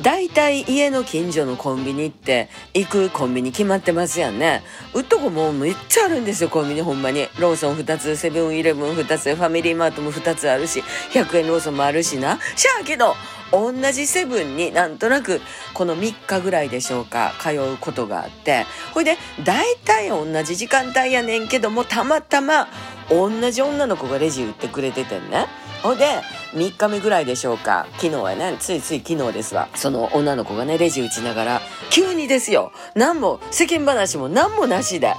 [0.00, 4.62] 大体家の近所のコンビニって行くコンビニ決まってますやんね。
[4.94, 7.28] うっとこもめっちゃあるんですよ、コンビニほんまに。
[7.38, 12.38] ローソン2つ、セブンイレブン2つ、ファミリーマートも2つあるし、100円ローソンもあるしな。
[12.56, 13.16] しゃあけど、
[13.50, 15.40] 同じセブンになんとなく
[15.72, 22.68] この3日ぐらいでしょうか通うことがあってほいで大体同じ時間帯やねんけどもたまたま
[23.10, 25.46] 同じ女の子がレジ売ってくれててんね。
[25.82, 26.20] ほいで
[26.52, 27.86] 3日目ぐらいでしょうか。
[27.94, 28.56] 昨日はね。
[28.58, 29.68] ついつい昨日ですわ。
[29.74, 31.60] その女の子がねレジ打ちながら
[31.90, 32.72] 急にですよ。
[32.94, 35.14] 何も世間話も何もなしで。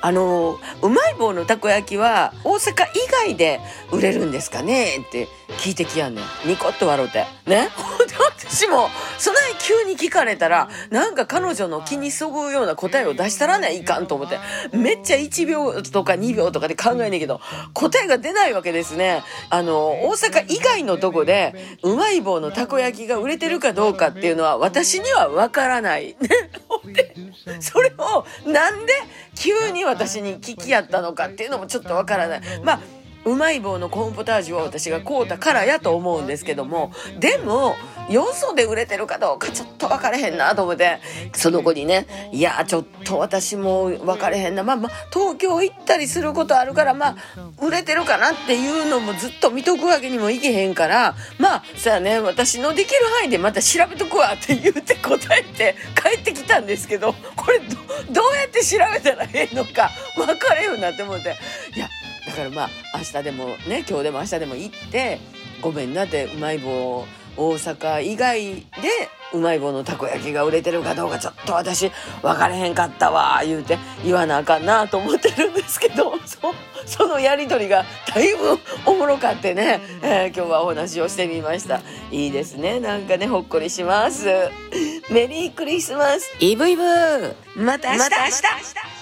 [0.00, 2.86] あのうまい棒のたこ焼きは大阪以
[3.26, 3.60] 外で
[3.90, 4.98] 売れるんですかね？
[4.98, 5.26] って
[5.58, 6.24] 聞いてきやんねん。
[6.48, 7.26] ニコッと笑うて。
[7.46, 7.68] ね？
[7.74, 8.14] ほんで。
[8.48, 8.88] 私も、
[9.18, 14.38] そない急に聞かれたら、なんか彼女の気にそぐうような答えを出したらないかんと思って、
[14.76, 17.40] めっちゃ1秒とか2秒とかで考えねんけど、
[17.74, 19.22] 答えが出ないわけですね。
[19.50, 26.16] あの、大阪以外のとこで、うまい棒のたこ焼きが売れてるかどうかっていうのは、私にはわからない。
[27.60, 28.92] それを、なんで
[29.34, 32.40] 急に私に聞き合ったのかっていうのもちょっとわからない。
[32.62, 32.80] まあ
[33.24, 37.76] うまい棒のコーンポタージュを私が買うたからやと思うんですけどもでも
[38.08, 40.98] よそで売れてるかどうかちょっと分かれへんなと思って
[41.34, 44.62] その子にね「いやちょっと私も分かれへんな。
[44.62, 47.16] まあまあ東京行ったりすることあるからまあ
[47.60, 61.36] 売れてるかなっていうのもずっと見とくわけにもいけへんからまあさあね私のできる範囲でまた調べとくわ」って言って答えて帰ってきたんですけどこれどうやって調べたらええのか分かれへんなって思って。
[62.38, 65.18] からまあ明日でもね今日でも明日でも行って
[65.60, 67.04] ごめんなってうまい棒
[67.36, 68.64] 大阪以外で
[69.32, 71.90] うまい棒のたこ焼きが売れてるかどうかちょっと私
[72.22, 76.54] 分かれへんかったわ言うて言わなあかんなと思ってるんですけど そ
[76.86, 81.82] そのやり取りがだいぶおもろかってね、えー、今日はお話をしてみました。
[82.10, 82.80] いいですね。
[82.80, 84.26] なんかねほっこりします。
[85.10, 86.34] メリークリスマス。
[86.40, 86.82] イブイブ
[87.54, 87.98] また明日。
[87.98, 88.97] また明日